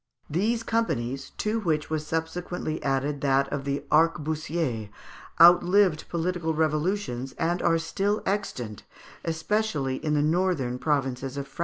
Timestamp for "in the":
10.03-10.23